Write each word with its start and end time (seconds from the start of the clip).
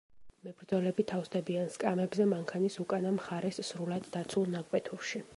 მებრძოლები 0.45 1.03
თავსდებიან 1.09 1.67
სკამებზე, 1.75 2.25
მანქანის 2.31 2.77
უკანა 2.85 3.11
მხარეს 3.17 3.61
სრულად 3.67 4.09
დაცულ 4.17 4.49
ნაკვეთურში. 4.55 5.23